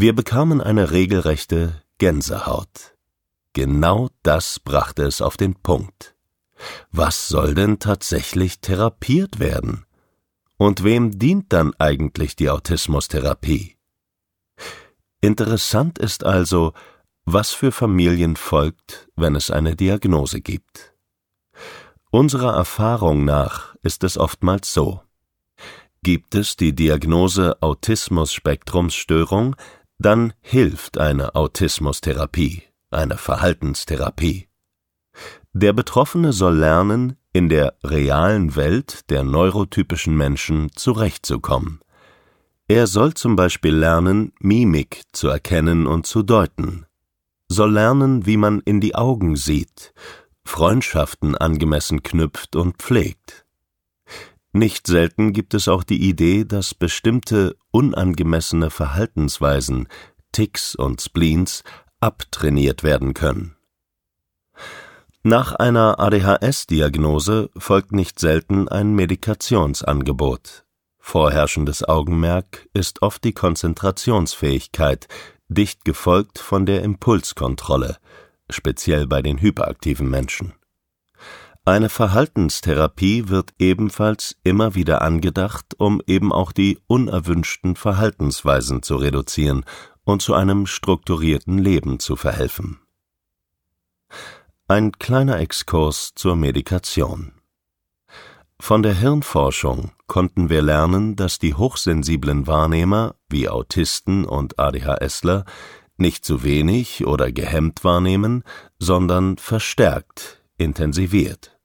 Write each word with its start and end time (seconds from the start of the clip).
Wir 0.00 0.14
bekamen 0.14 0.60
eine 0.60 0.92
regelrechte 0.92 1.82
Gänsehaut. 1.98 2.94
Genau 3.52 4.10
das 4.22 4.60
brachte 4.60 5.02
es 5.02 5.20
auf 5.20 5.36
den 5.36 5.56
Punkt. 5.56 6.14
Was 6.92 7.26
soll 7.26 7.56
denn 7.56 7.80
tatsächlich 7.80 8.60
therapiert 8.60 9.40
werden? 9.40 9.86
Und 10.56 10.84
wem 10.84 11.18
dient 11.18 11.52
dann 11.52 11.74
eigentlich 11.80 12.36
die 12.36 12.48
Autismustherapie? 12.48 13.76
Interessant 15.20 15.98
ist 15.98 16.22
also, 16.22 16.74
was 17.24 17.50
für 17.50 17.72
Familien 17.72 18.36
folgt, 18.36 19.08
wenn 19.16 19.34
es 19.34 19.50
eine 19.50 19.74
Diagnose 19.74 20.40
gibt. 20.40 20.94
Unserer 22.12 22.54
Erfahrung 22.54 23.24
nach 23.24 23.74
ist 23.82 24.04
es 24.04 24.16
oftmals 24.16 24.72
so. 24.72 25.00
Gibt 26.04 26.36
es 26.36 26.54
die 26.54 26.72
Diagnose 26.72 27.60
Autismus-Spektrumsstörung, 27.60 29.56
dann 29.98 30.32
hilft 30.40 30.98
eine 30.98 31.34
Autismustherapie, 31.34 32.62
eine 32.90 33.18
Verhaltenstherapie. 33.18 34.48
Der 35.52 35.72
Betroffene 35.72 36.32
soll 36.32 36.56
lernen, 36.56 37.16
in 37.32 37.48
der 37.48 37.76
realen 37.82 38.56
Welt 38.56 39.10
der 39.10 39.24
neurotypischen 39.24 40.16
Menschen 40.16 40.70
zurechtzukommen. 40.74 41.80
Er 42.68 42.86
soll 42.86 43.14
zum 43.14 43.34
Beispiel 43.34 43.74
lernen, 43.74 44.32
Mimik 44.40 45.02
zu 45.12 45.28
erkennen 45.28 45.86
und 45.86 46.06
zu 46.06 46.22
deuten, 46.22 46.86
soll 47.48 47.72
lernen, 47.72 48.26
wie 48.26 48.36
man 48.36 48.60
in 48.60 48.80
die 48.80 48.94
Augen 48.94 49.36
sieht, 49.36 49.94
Freundschaften 50.44 51.36
angemessen 51.36 52.02
knüpft 52.02 52.56
und 52.56 52.76
pflegt. 52.76 53.46
Nicht 54.58 54.88
selten 54.88 55.32
gibt 55.32 55.54
es 55.54 55.68
auch 55.68 55.84
die 55.84 56.08
Idee, 56.08 56.44
dass 56.44 56.74
bestimmte 56.74 57.54
unangemessene 57.70 58.70
Verhaltensweisen, 58.70 59.86
Ticks 60.32 60.74
und 60.74 61.00
Spleens 61.00 61.62
abtrainiert 62.00 62.82
werden 62.82 63.14
können. 63.14 63.54
Nach 65.22 65.54
einer 65.54 66.00
ADHS-Diagnose 66.00 67.50
folgt 67.56 67.92
nicht 67.92 68.18
selten 68.18 68.66
ein 68.68 68.96
Medikationsangebot. 68.96 70.64
Vorherrschendes 70.98 71.88
Augenmerk 71.88 72.68
ist 72.74 73.00
oft 73.02 73.22
die 73.22 73.34
Konzentrationsfähigkeit, 73.34 75.06
dicht 75.46 75.84
gefolgt 75.84 76.40
von 76.40 76.66
der 76.66 76.82
Impulskontrolle, 76.82 77.98
speziell 78.50 79.06
bei 79.06 79.22
den 79.22 79.40
hyperaktiven 79.40 80.10
Menschen. 80.10 80.57
Eine 81.68 81.90
Verhaltenstherapie 81.90 83.28
wird 83.28 83.52
ebenfalls 83.58 84.38
immer 84.42 84.74
wieder 84.74 85.02
angedacht, 85.02 85.74
um 85.76 86.00
eben 86.06 86.32
auch 86.32 86.52
die 86.52 86.78
unerwünschten 86.86 87.76
Verhaltensweisen 87.76 88.82
zu 88.82 88.96
reduzieren 88.96 89.66
und 90.02 90.22
zu 90.22 90.32
einem 90.32 90.64
strukturierten 90.64 91.58
Leben 91.58 92.00
zu 92.00 92.16
verhelfen. 92.16 92.80
Ein 94.66 94.92
kleiner 94.92 95.40
Exkurs 95.40 96.12
zur 96.14 96.36
Medikation. 96.36 97.32
Von 98.58 98.82
der 98.82 98.94
Hirnforschung 98.94 99.90
konnten 100.06 100.48
wir 100.48 100.62
lernen, 100.62 101.16
dass 101.16 101.38
die 101.38 101.52
hochsensiblen 101.52 102.46
Wahrnehmer 102.46 103.14
wie 103.28 103.46
Autisten 103.46 104.24
und 104.24 104.58
ADHSler 104.58 105.44
nicht 105.98 106.24
zu 106.24 106.42
wenig 106.42 107.06
oder 107.06 107.30
gehemmt 107.30 107.84
wahrnehmen, 107.84 108.42
sondern 108.78 109.36
verstärkt, 109.36 110.42
intensiviert. 110.56 111.57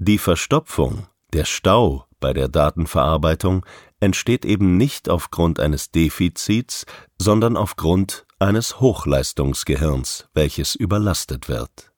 Die 0.00 0.18
Verstopfung, 0.18 1.08
der 1.32 1.44
Stau 1.44 2.06
bei 2.20 2.32
der 2.32 2.46
Datenverarbeitung 2.46 3.66
entsteht 3.98 4.44
eben 4.44 4.76
nicht 4.76 5.08
aufgrund 5.08 5.58
eines 5.58 5.90
Defizits, 5.90 6.86
sondern 7.20 7.56
aufgrund 7.56 8.24
eines 8.38 8.78
Hochleistungsgehirns, 8.78 10.28
welches 10.34 10.76
überlastet 10.76 11.48
wird. 11.48 11.92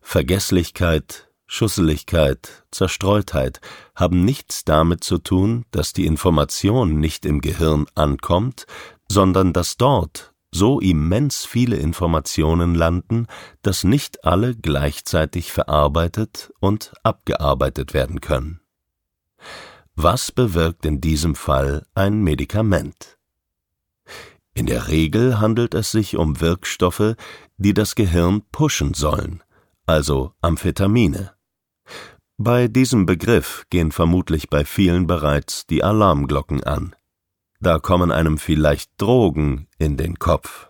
Vergesslichkeit, 0.00 1.30
Schusseligkeit, 1.46 2.64
Zerstreutheit 2.72 3.60
haben 3.94 4.24
nichts 4.24 4.64
damit 4.64 5.04
zu 5.04 5.18
tun, 5.18 5.64
dass 5.70 5.92
die 5.92 6.06
Information 6.06 6.98
nicht 6.98 7.24
im 7.24 7.40
Gehirn 7.40 7.86
ankommt, 7.94 8.66
sondern 9.08 9.52
dass 9.52 9.76
dort 9.76 10.29
so 10.52 10.80
immens 10.80 11.44
viele 11.44 11.76
Informationen 11.76 12.74
landen, 12.74 13.26
dass 13.62 13.84
nicht 13.84 14.24
alle 14.24 14.54
gleichzeitig 14.56 15.52
verarbeitet 15.52 16.52
und 16.60 16.92
abgearbeitet 17.02 17.94
werden 17.94 18.20
können. 18.20 18.60
Was 19.94 20.32
bewirkt 20.32 20.86
in 20.86 21.00
diesem 21.00 21.34
Fall 21.34 21.86
ein 21.94 22.22
Medikament? 22.22 23.18
In 24.54 24.66
der 24.66 24.88
Regel 24.88 25.40
handelt 25.40 25.74
es 25.74 25.92
sich 25.92 26.16
um 26.16 26.40
Wirkstoffe, 26.40 27.14
die 27.56 27.74
das 27.74 27.94
Gehirn 27.94 28.42
pushen 28.50 28.94
sollen, 28.94 29.42
also 29.86 30.32
Amphetamine. 30.40 31.32
Bei 32.36 32.68
diesem 32.68 33.06
Begriff 33.06 33.66
gehen 33.70 33.92
vermutlich 33.92 34.48
bei 34.48 34.64
vielen 34.64 35.06
bereits 35.06 35.66
die 35.66 35.84
Alarmglocken 35.84 36.64
an. 36.64 36.96
Da 37.60 37.78
kommen 37.78 38.10
einem 38.10 38.38
vielleicht 38.38 38.90
Drogen 38.96 39.68
in 39.78 39.96
den 39.96 40.18
Kopf. 40.18 40.68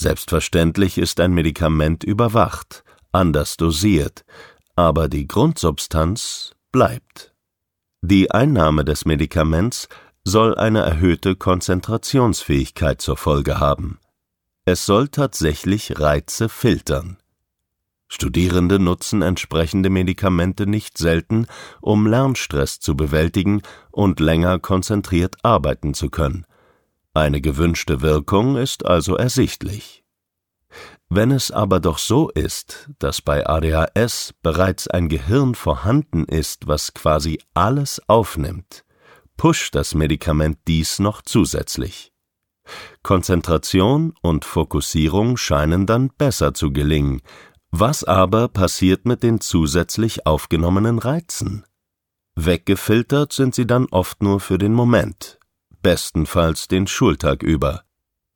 Selbstverständlich 0.00 0.98
ist 0.98 1.20
ein 1.20 1.32
Medikament 1.32 2.04
überwacht, 2.04 2.84
anders 3.12 3.56
dosiert, 3.56 4.24
aber 4.74 5.08
die 5.08 5.26
Grundsubstanz 5.26 6.54
bleibt. 6.72 7.34
Die 8.02 8.30
Einnahme 8.30 8.84
des 8.84 9.04
Medikaments 9.04 9.88
soll 10.24 10.56
eine 10.56 10.80
erhöhte 10.80 11.36
Konzentrationsfähigkeit 11.36 13.00
zur 13.00 13.16
Folge 13.16 13.58
haben. 13.58 13.98
Es 14.64 14.86
soll 14.86 15.08
tatsächlich 15.08 15.98
Reize 15.98 16.48
filtern. 16.48 17.16
Studierende 18.08 18.78
nutzen 18.78 19.20
entsprechende 19.20 19.90
Medikamente 19.90 20.66
nicht 20.66 20.96
selten, 20.96 21.46
um 21.80 22.06
Lernstress 22.06 22.80
zu 22.80 22.96
bewältigen 22.96 23.62
und 23.90 24.18
länger 24.18 24.58
konzentriert 24.58 25.36
arbeiten 25.42 25.92
zu 25.92 26.08
können. 26.08 26.46
Eine 27.12 27.40
gewünschte 27.40 28.00
Wirkung 28.00 28.56
ist 28.56 28.86
also 28.86 29.16
ersichtlich. 29.16 30.04
Wenn 31.10 31.30
es 31.30 31.50
aber 31.50 31.80
doch 31.80 31.98
so 31.98 32.30
ist, 32.30 32.90
dass 32.98 33.22
bei 33.22 33.46
ADHS 33.46 34.34
bereits 34.42 34.88
ein 34.88 35.08
Gehirn 35.08 35.54
vorhanden 35.54 36.24
ist, 36.24 36.66
was 36.66 36.92
quasi 36.92 37.40
alles 37.54 38.00
aufnimmt, 38.08 38.84
pusht 39.36 39.74
das 39.74 39.94
Medikament 39.94 40.58
dies 40.66 40.98
noch 40.98 41.22
zusätzlich. 41.22 42.12
Konzentration 43.02 44.12
und 44.20 44.44
Fokussierung 44.44 45.38
scheinen 45.38 45.86
dann 45.86 46.10
besser 46.18 46.52
zu 46.52 46.70
gelingen, 46.70 47.22
was 47.70 48.02
aber 48.02 48.48
passiert 48.48 49.04
mit 49.04 49.22
den 49.22 49.40
zusätzlich 49.40 50.26
aufgenommenen 50.26 50.98
Reizen? 50.98 51.64
Weggefiltert 52.34 53.32
sind 53.32 53.54
sie 53.54 53.66
dann 53.66 53.86
oft 53.90 54.22
nur 54.22 54.40
für 54.40 54.58
den 54.58 54.72
Moment, 54.72 55.38
bestenfalls 55.82 56.68
den 56.68 56.86
Schultag 56.86 57.42
über. 57.42 57.82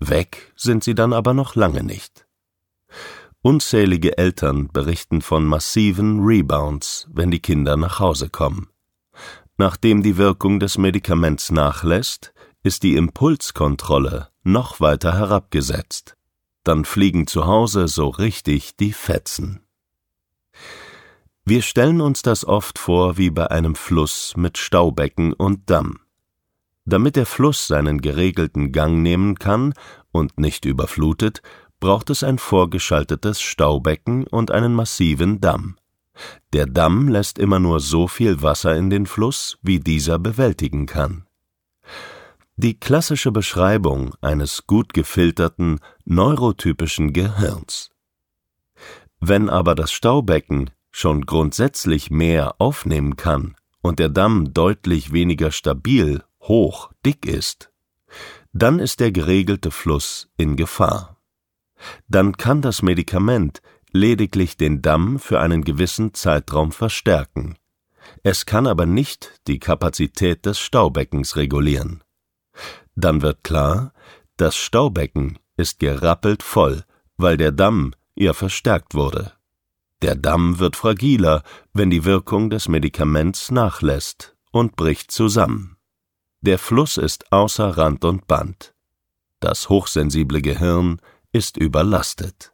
Weg 0.00 0.52
sind 0.56 0.84
sie 0.84 0.94
dann 0.94 1.12
aber 1.12 1.34
noch 1.34 1.56
lange 1.56 1.82
nicht. 1.82 2.26
Unzählige 3.42 4.16
Eltern 4.16 4.68
berichten 4.68 5.20
von 5.20 5.44
massiven 5.44 6.20
Rebounds, 6.20 7.06
wenn 7.12 7.30
die 7.30 7.40
Kinder 7.40 7.76
nach 7.76 7.98
Hause 7.98 8.30
kommen. 8.30 8.68
Nachdem 9.56 10.02
die 10.02 10.16
Wirkung 10.16 10.60
des 10.60 10.78
Medikaments 10.78 11.50
nachlässt, 11.50 12.32
ist 12.62 12.82
die 12.82 12.96
Impulskontrolle 12.96 14.28
noch 14.42 14.80
weiter 14.80 15.18
herabgesetzt 15.18 16.17
dann 16.68 16.84
fliegen 16.84 17.26
zu 17.26 17.46
Hause 17.46 17.88
so 17.88 18.08
richtig 18.08 18.76
die 18.76 18.92
Fetzen. 18.92 19.60
Wir 21.44 21.62
stellen 21.62 22.02
uns 22.02 22.20
das 22.20 22.44
oft 22.44 22.78
vor 22.78 23.16
wie 23.16 23.30
bei 23.30 23.50
einem 23.50 23.74
Fluss 23.74 24.34
mit 24.36 24.58
Staubecken 24.58 25.32
und 25.32 25.70
Damm. 25.70 26.00
Damit 26.84 27.16
der 27.16 27.24
Fluss 27.24 27.66
seinen 27.66 28.02
geregelten 28.02 28.70
Gang 28.70 29.02
nehmen 29.02 29.38
kann 29.38 29.72
und 30.12 30.38
nicht 30.38 30.66
überflutet, 30.66 31.40
braucht 31.80 32.10
es 32.10 32.22
ein 32.22 32.38
vorgeschaltetes 32.38 33.40
Staubecken 33.40 34.26
und 34.26 34.50
einen 34.50 34.74
massiven 34.74 35.40
Damm. 35.40 35.78
Der 36.52 36.66
Damm 36.66 37.08
lässt 37.08 37.38
immer 37.38 37.60
nur 37.60 37.80
so 37.80 38.08
viel 38.08 38.42
Wasser 38.42 38.76
in 38.76 38.90
den 38.90 39.06
Fluss, 39.06 39.58
wie 39.62 39.80
dieser 39.80 40.18
bewältigen 40.18 40.84
kann. 40.84 41.24
Die 42.60 42.74
klassische 42.74 43.30
Beschreibung 43.30 44.16
eines 44.20 44.66
gut 44.66 44.92
gefilterten, 44.92 45.78
neurotypischen 46.04 47.12
Gehirns. 47.12 47.90
Wenn 49.20 49.48
aber 49.48 49.76
das 49.76 49.92
Staubecken 49.92 50.72
schon 50.90 51.24
grundsätzlich 51.24 52.10
mehr 52.10 52.60
aufnehmen 52.60 53.14
kann 53.14 53.54
und 53.80 54.00
der 54.00 54.08
Damm 54.08 54.52
deutlich 54.54 55.12
weniger 55.12 55.52
stabil, 55.52 56.24
hoch, 56.40 56.90
dick 57.06 57.26
ist, 57.26 57.70
dann 58.52 58.80
ist 58.80 58.98
der 58.98 59.12
geregelte 59.12 59.70
Fluss 59.70 60.28
in 60.36 60.56
Gefahr. 60.56 61.16
Dann 62.08 62.36
kann 62.36 62.60
das 62.60 62.82
Medikament 62.82 63.62
lediglich 63.92 64.56
den 64.56 64.82
Damm 64.82 65.20
für 65.20 65.38
einen 65.38 65.62
gewissen 65.62 66.12
Zeitraum 66.12 66.72
verstärken. 66.72 67.56
Es 68.24 68.46
kann 68.46 68.66
aber 68.66 68.84
nicht 68.84 69.40
die 69.46 69.60
Kapazität 69.60 70.44
des 70.44 70.58
Staubeckens 70.58 71.36
regulieren. 71.36 72.02
Dann 72.94 73.22
wird 73.22 73.44
klar, 73.44 73.92
Das 74.36 74.54
Staubecken 74.56 75.38
ist 75.56 75.80
gerappelt 75.80 76.44
voll, 76.44 76.84
weil 77.16 77.36
der 77.36 77.50
Damm 77.50 77.92
ja 78.14 78.32
verstärkt 78.32 78.94
wurde. 78.94 79.32
Der 80.00 80.14
Damm 80.14 80.60
wird 80.60 80.76
fragiler, 80.76 81.42
wenn 81.72 81.90
die 81.90 82.04
Wirkung 82.04 82.50
des 82.50 82.68
Medikaments 82.68 83.50
nachlässt 83.50 84.36
und 84.52 84.76
bricht 84.76 85.10
zusammen. 85.10 85.76
Der 86.40 86.58
Fluss 86.58 86.98
ist 86.98 87.32
außer 87.32 87.76
Rand 87.76 88.04
und 88.04 88.28
Band. 88.28 88.74
Das 89.40 89.68
hochsensible 89.68 90.40
Gehirn 90.40 91.00
ist 91.32 91.56
überlastet 91.56 92.52